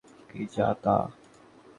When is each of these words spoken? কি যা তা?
কি 0.29 0.41
যা 0.55 0.67
তা? 0.83 0.95